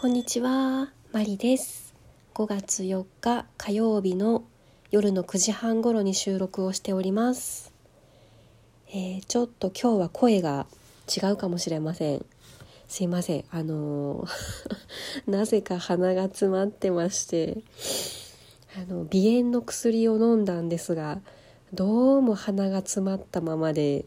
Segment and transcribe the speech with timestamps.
[0.00, 1.94] こんにちは、マリです。
[2.32, 4.44] 5月4日火曜日の
[4.90, 7.74] 夜の9時半頃に収録をしております。
[8.88, 10.64] えーちょっと今日は声が
[11.06, 12.24] 違うかもしれません。
[12.88, 13.44] すいません。
[13.50, 17.58] あのー なぜか鼻が詰まってまして、
[18.76, 21.20] あの鼻炎の薬を飲んだんですが、
[21.74, 24.06] どうも鼻が詰まったままで、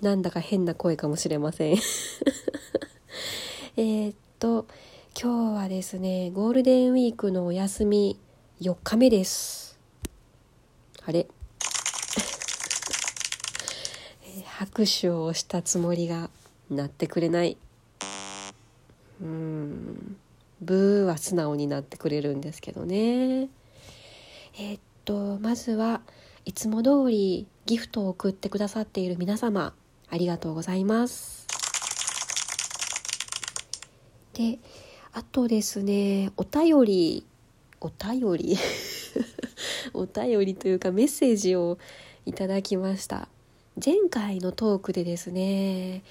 [0.00, 1.76] なんだか変な声かもしれません。
[3.76, 4.64] えっと
[5.18, 8.20] 今日はですねゴールデンウィークのお休み
[8.60, 9.78] 4日目です。
[11.06, 11.24] あれ？
[14.44, 16.28] 拍手をしたつもりが
[16.68, 17.56] なってくれない。
[19.22, 20.18] うん。
[20.60, 23.48] ブーは素直になってくれるんですけどね。
[24.58, 26.02] えーっとまずは
[26.44, 29.72] いつも通りギフトを送ってくださっている皆様
[30.10, 31.46] ありがとうございます。
[34.34, 34.58] で
[35.16, 37.26] あとですねお便り
[37.80, 38.58] お便り？
[39.94, 41.78] お便りというかメッセージを
[42.26, 43.26] いただきました。
[43.82, 46.02] 前回のトークでですね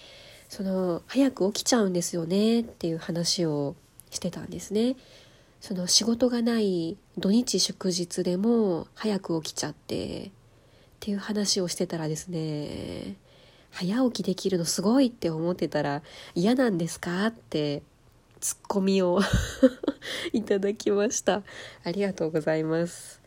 [0.49, 3.75] その早く起きちゃうんですよねっていう話を
[4.09, 4.95] してたんですね。
[5.61, 10.31] その仕事がない土日祝日でも早く起きちゃってっ
[10.99, 13.17] ていう話をしてたらですね
[13.69, 16.01] 早起きできるのすごいって思ってたら
[16.33, 17.83] 嫌なんですかって
[18.45, 19.21] ツッコミを
[20.31, 21.41] いただきました。
[21.83, 23.19] ありがとうございます。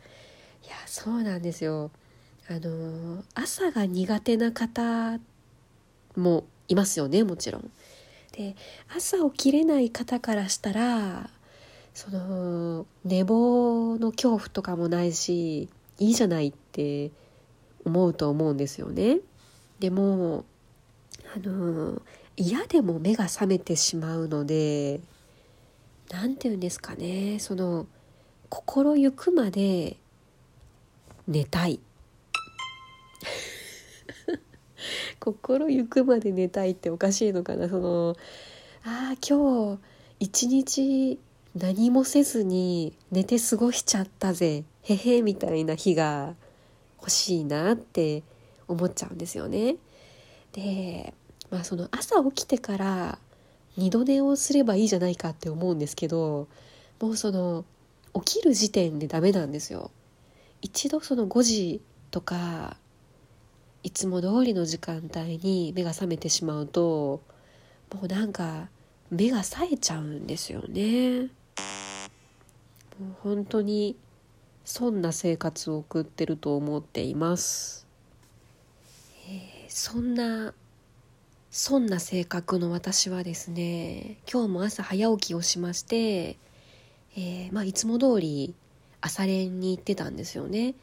[0.64, 1.90] いやそうなんですよ。
[2.48, 5.18] あの朝が苦手な方
[6.14, 7.68] もいますよねもちろん。
[8.30, 8.54] で
[8.96, 11.28] 朝起きれない方からしたら
[11.94, 17.10] その寝坊の恐怖とかもないしいいじゃないって
[17.84, 19.18] 思うと思うんですよね。
[19.80, 20.44] でも
[21.34, 22.00] あの
[22.40, 25.00] 嫌でも目が覚めてしまうので
[26.12, 27.88] 何て言うんですかねその
[28.48, 29.96] 心ゆくまで
[31.26, 31.80] 寝たい
[35.18, 38.16] 心ゆくまで寝たいっておかしいのかなその
[38.84, 39.80] ああ今日
[40.20, 41.18] 一日
[41.56, 46.36] 何もせずに寝て過ごしちゃったぜへへみたいな日が
[46.98, 48.22] 欲しいなって
[48.68, 49.76] 思っちゃうんですよね。
[50.52, 51.14] で
[51.50, 53.18] まあその朝起きてから
[53.76, 56.48] 二度寝をすればいいじゃないかって思うんですけど
[57.00, 57.64] もうその
[58.24, 59.90] 起きる時点でダメなんですよ。
[60.60, 62.76] 一度その5時とか
[63.84, 67.22] いつも通りの時間帯に目が覚めてしまうと
[67.94, 68.68] もうなんか
[69.10, 71.30] 目が冴えちゃうんですよね。
[72.98, 73.96] もう本当に
[74.64, 77.86] そんな生活を送ってると思っています。
[79.28, 80.52] えそんな
[81.60, 86.38] そんな性格の私はですね今日も朝早起きをしまして、
[87.16, 88.54] えーまあ、いつも通り
[89.00, 90.76] 朝練に行ってたんですよね。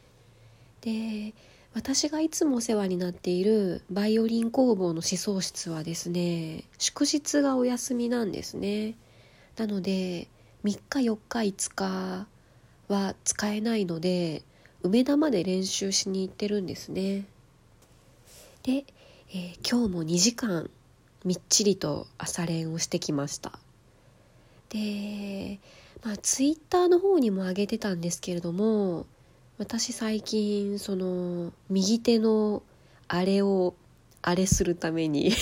[0.82, 1.32] で
[1.72, 8.96] 私がいつもお世話になっているバイオリン工房の思想室はですね祝日がお休みなんですね。
[9.56, 10.28] なので
[10.62, 12.26] 3日4日5日
[12.88, 14.42] は使えないので
[14.82, 17.24] 梅田まで練習しに行ってるんですね。
[18.62, 18.84] で、
[19.28, 20.70] えー今日も2時間
[21.24, 23.58] みっちりと朝練をしてきました。
[24.68, 25.58] で
[26.04, 29.06] まあツイッターの方にも上げてたんですけれども
[29.58, 32.62] 私最近その右手の
[33.08, 33.74] あれを
[34.22, 35.32] あれするために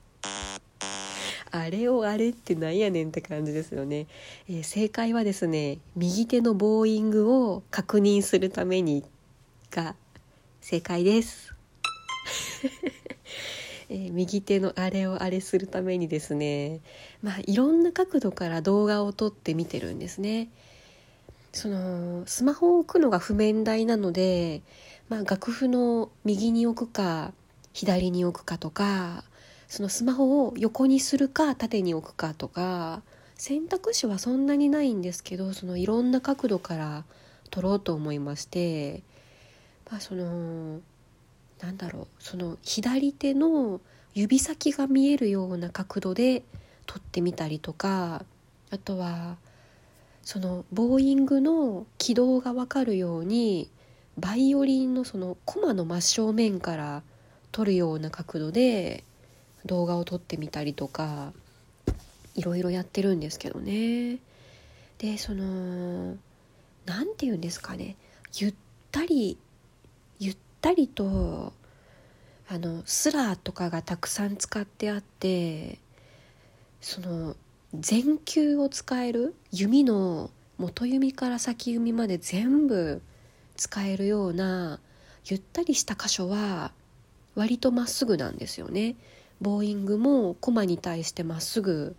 [1.50, 4.06] あれをあれってなんやねんって感じですよね、
[4.48, 9.04] えー正解はですね右手のボーイングを確認するために
[9.70, 9.96] が
[10.60, 11.59] 正解です。
[13.88, 16.80] えー右手のあれをあれするためにですね
[17.22, 20.48] まあいろんな角度から動画を撮って見てるんですね。
[21.52, 24.62] そのスマホを置くのが譜面台なので、
[25.08, 27.32] まあ、楽譜の右に置くか
[27.72, 29.24] 左に置くかとか
[29.68, 33.02] そのスマホを横にするか縦に置くかとか
[33.36, 37.04] 選択肢はそんなにないんですけどそのいろんな角度から
[37.50, 39.02] 撮ろうと思いまして、
[39.90, 40.80] まあ、その
[41.62, 43.80] なんだろうその左手の
[44.14, 46.42] 指先が見えるような角度で
[46.86, 48.24] 撮ってみたりとか
[48.70, 49.36] あとは
[50.22, 53.70] そのボーイングの軌道が分かるように
[54.18, 57.02] バイオリンのそのコマの真正面から
[57.52, 59.04] 撮るような角度で
[59.64, 61.32] 動画を撮ってみたりとか
[62.34, 64.18] いろいろやってるんですけどね。
[64.98, 66.16] でその
[66.86, 67.96] なんて言うんですかね
[68.36, 68.54] ゆっ
[68.92, 69.38] たり
[70.60, 71.54] ったりと
[72.46, 75.78] あのスラーとかがたくさん使ってあって
[76.82, 77.34] その
[77.72, 83.00] 全球を使える弓の元弓から先弓まで全部
[83.56, 84.80] 使えるような
[85.24, 86.72] ゆったりした箇所は
[87.34, 88.96] 割とまっすぐなんですよね。
[89.40, 91.96] ボーイングもコマに対してまっすぐ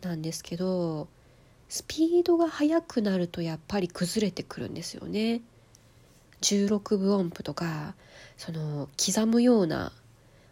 [0.00, 1.08] なんですけど
[1.68, 5.42] スピードが速くなるとやっぱり崩れてくるんですよね。
[6.42, 7.94] 16分音符とか
[8.36, 9.92] その刻むような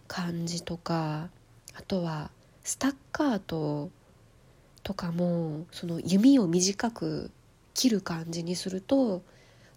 [0.08, 1.28] 感じとか
[1.74, 2.30] あとは
[2.64, 3.90] スタッカート
[4.82, 7.30] とかもその弓を短く
[7.74, 9.22] 切る感じにすると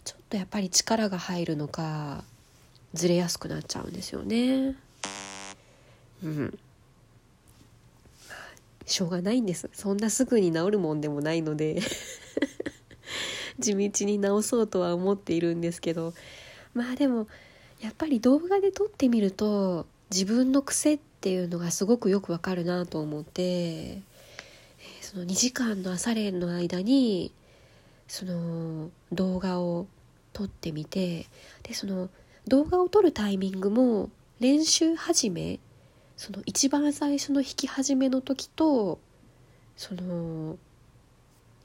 [0.04, 2.24] ちょっとやっぱり力が入るのか
[2.94, 4.76] ずれやすくなっちゃうんですよね。
[6.24, 6.60] うん。
[8.90, 11.80] しょうがないんですそんなすぐに治るもんでもないので
[13.60, 16.14] 地道に治そうとは思っているんですけど
[16.74, 17.28] まあでも
[17.82, 24.02] やっぱり動画で撮ってみると自分の癖っていうのがすごくよくわかるなと思って
[25.02, 27.32] その2時間の朝練の間に
[28.08, 29.88] その動画を
[30.34, 31.28] 撮ってみて
[31.64, 32.10] でその
[32.48, 34.10] 動画を撮るタイミングも
[34.40, 35.60] 練習始め
[36.18, 39.00] その一番最初の弾き始めの時と
[39.78, 40.58] その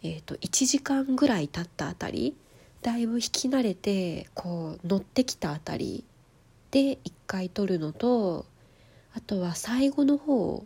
[0.05, 2.37] えーと、1時間ぐらい経ったあたり
[2.83, 6.05] だいぶ弾き慣れてこう乗ってきたあたり
[6.71, 8.45] で1回撮るのと
[9.15, 10.63] あとは最後の方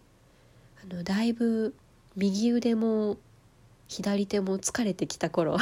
[0.83, 1.73] あのだいぶ
[2.17, 3.17] 右腕も
[3.87, 5.57] 左手も疲れてきた頃。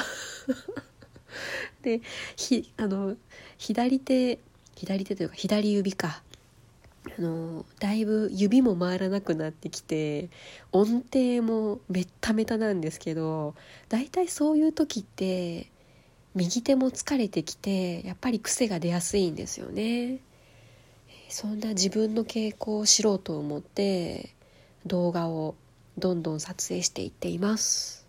[1.83, 2.01] で
[2.37, 3.17] ひあの
[3.59, 4.39] 左手
[4.75, 6.23] 左手というか左指か。
[7.19, 10.29] あのだいぶ指も回らなくなってきて
[10.73, 13.55] 音程もめっためたなんですけど
[13.89, 15.71] だいたいそういう時って
[16.35, 20.19] 右手も疲れてきてやっぱり癖が出やすいんですよね。
[21.29, 24.35] そんな自分の傾向を知ろうと思って
[24.85, 25.55] 動画を
[25.99, 28.07] どんどん撮影していっています。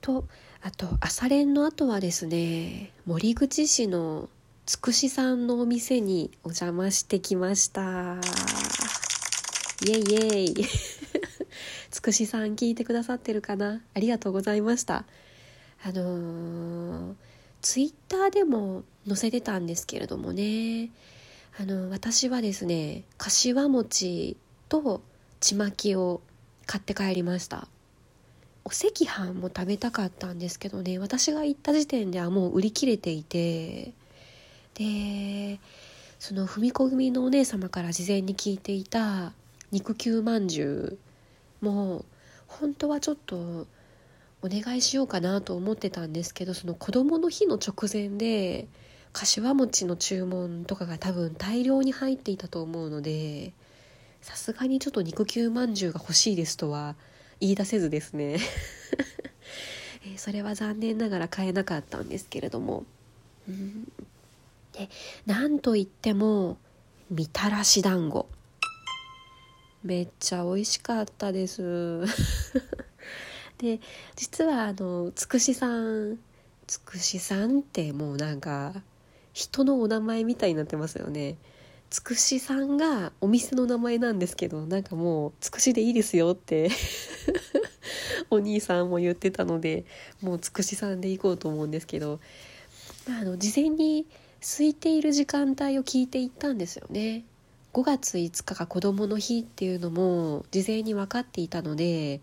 [0.00, 0.24] と
[0.62, 4.28] あと朝練の後はですね森口市の
[4.68, 8.18] つくしさんのお店にお邪魔してきました。
[9.86, 10.54] イエイイエイ。
[11.90, 13.80] つくしさん聞いてくださってるかな？
[13.94, 15.06] ありがとうございました。
[15.82, 17.14] あのー、
[17.62, 20.90] ツイッターでも載せてたんですけれどもね、
[21.58, 24.36] あの私はですね、柏餅
[24.68, 25.00] と
[25.40, 26.20] ちまきを
[26.66, 27.68] 買って帰りました。
[28.66, 33.94] お赤飯も食べたかったんですけどね、私が行った時点ではもう売り切れていて、
[34.78, 35.58] で
[36.18, 39.32] その踏み込みのお姉様から事前に聞いていた
[39.72, 40.98] 肉球まんじゅ
[41.60, 42.04] うも
[42.46, 43.66] 本当はちょっと
[44.40, 48.68] お願いしようかなと思ってたんですけどその子供の日の直前で
[49.12, 53.52] 柏餅の注文とかが多分大量に入っていたと思うので
[54.22, 56.94] さすがにちょっと肉球まんじゅうが欲しいですとは
[57.40, 58.38] 言い出せずですね。
[60.06, 62.84] えそれは残念ながら買えなかったんですけれども、
[64.78, 64.88] で
[65.26, 66.56] なんといっても
[67.10, 68.28] みたらし団子。
[69.82, 72.04] めっちゃ美味しかったです。
[73.58, 73.80] で
[74.14, 76.18] 実はあのつくしさん
[76.68, 78.82] つくしさんってもうなんか
[79.32, 81.36] 人のお名前みたいになってますよね。
[81.90, 86.70] つくしさんがお店の名前なんですけどなんかもうつくしでいいですよって
[88.30, 89.86] お兄さんも言ってたので
[90.20, 92.20] もうつくしさんで行こうと思うんですけど、
[93.08, 94.06] まあ、あの事前に
[94.40, 97.24] 空いている時間帯を聞いていったんですよね
[97.72, 102.20] 5月5日が子どもの日っていうのも事前に分かっていたので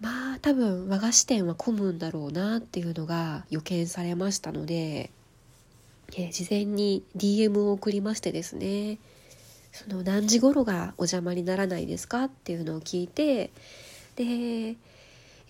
[0.00, 5.10] まあ多分和菓子店は混むんだろうなっていうのが予見されましたので、
[6.16, 8.98] え事前に DM を送りましてですね
[9.72, 13.50] その何時頃がお邪魔にならないですかっていうのを聞いて
[14.16, 14.76] で、え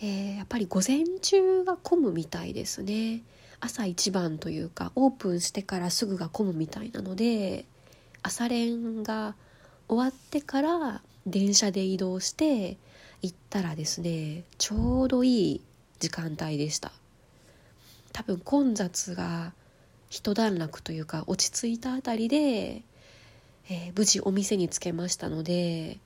[0.00, 3.22] ー、やっぱり午前中が混むみたいですね。
[3.60, 7.64] 朝一番というかオープンしてからすぐが混むみたいなので
[8.22, 9.34] 朝練が
[9.88, 12.76] 終わってから電車で移動して
[13.22, 15.60] 行ったらですねちょうどいい
[15.98, 16.92] 時間帯でした。
[18.12, 19.52] 多分混雑が
[20.08, 22.82] 一段落というか落ち着いたあたりで、
[23.68, 25.98] えー、無事お店に着けましたので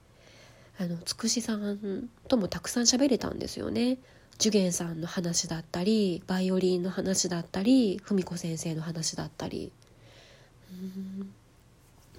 [0.80, 3.98] あのつくしさんともたくさん喋れたんですよね。
[4.38, 9.72] ジュゲンさんの話だったりバイオリンの話だったり文子先生の話だったり。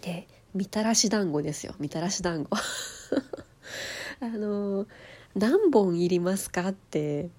[0.01, 1.75] でみたらし団子ですよ。
[1.79, 2.57] みたらし団子。
[4.19, 4.85] あの
[5.33, 7.29] 何本いりますかって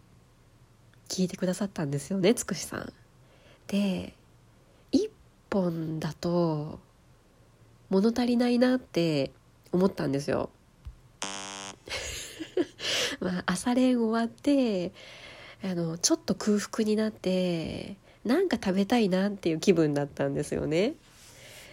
[1.09, 2.93] 聞いてくださったんですよねつくしさん。
[3.67, 4.15] で
[4.93, 5.11] 1
[5.51, 6.81] 本だと
[7.91, 9.31] 物足りないなって
[9.73, 10.49] 思ったんですよ。
[13.21, 14.93] まあ、朝練終わって
[15.63, 20.95] あのちょっと空腹になってなんか食べたいなっていう気分だったんですよね。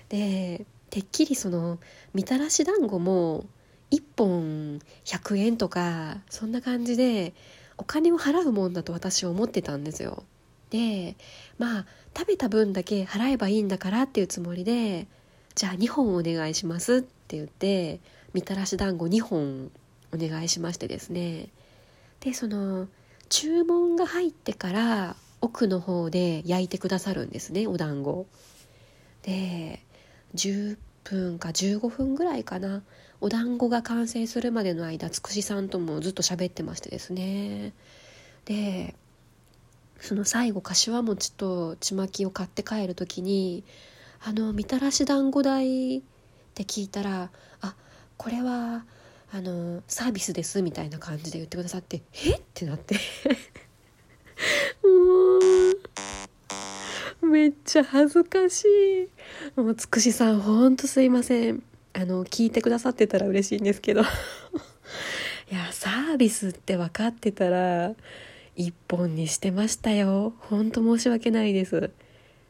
[0.10, 1.80] でてっきりその
[2.13, 3.46] みたらし団子も
[3.92, 7.34] 1本100円とかそんな感じで
[7.77, 10.24] お金を払うもんだと私は思ってたんですよ。
[10.70, 11.16] で
[11.58, 11.86] まあ
[12.18, 15.08] 食べた分だけ払えばいいんだからっていうつもりで
[15.56, 18.00] じゃあ2本お願いしますって言って
[18.34, 19.72] みたらし団子2本
[20.14, 21.50] お願いしましてですね。
[22.20, 22.88] でその
[23.30, 28.28] 注文が入ってから奥の方で焼いてくださるんですねお団子。
[29.24, 29.82] で
[30.36, 32.82] 10分か15分ぐらいかな
[33.22, 37.74] お団子が完成するまでの間つくしさんともずっと喋ってましてですね。
[38.46, 38.96] で
[40.00, 43.64] その最後柏餅とちまきを買って帰る時に
[44.24, 46.02] 「あのみたらし団子代」っ
[46.54, 47.76] て聞いたら「あ
[48.18, 48.86] これは
[49.31, 52.31] あのサービスです」みたいな感じで言ってくださって「え？
[52.36, 52.96] っ?」てなって。
[54.84, 55.39] も
[57.22, 59.60] うめっちゃ恥ずかしい。
[59.60, 61.63] もうつくしさんほんとすいません。
[61.93, 64.01] あの聞いてくださってたら嬉しいんですけど。
[65.51, 67.96] いやサービスって分かってたら
[68.55, 70.34] 一本にしてましたよ。
[70.39, 71.89] ほんと申し訳ないです。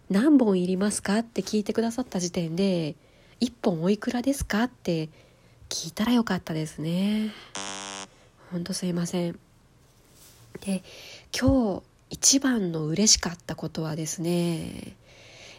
[0.10, 1.20] 何本いりますか？
[1.20, 2.96] って聞いてくださった時点で
[3.40, 4.64] 1本おいくらですか？
[4.64, 5.10] って
[5.70, 7.32] 聞いたらよかったですね。
[8.52, 9.40] ほんとすいません。
[10.62, 10.84] で
[11.38, 14.96] 今日一番の嬉しかったことはですね、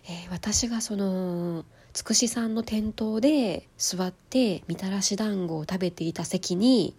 [0.05, 6.97] えー、私がそのつくしさんの店頭で座ってみたらし団子を食べていた席に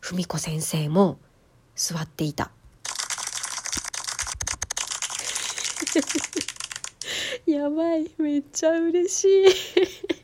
[0.00, 1.18] 文子先生も
[1.74, 2.50] 座っていた。
[7.46, 8.10] やばい。
[8.18, 10.15] めっちゃ嬉しい。